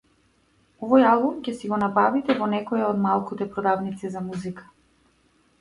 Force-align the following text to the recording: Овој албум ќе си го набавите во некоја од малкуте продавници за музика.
Овој 0.87 1.05
албум 1.09 1.35
ќе 1.47 1.53
си 1.59 1.69
го 1.73 1.79
набавите 1.83 2.37
во 2.39 2.47
некоја 2.55 2.87
од 2.95 3.05
малкуте 3.05 3.49
продавници 3.53 4.15
за 4.17 4.25
музика. 4.31 4.67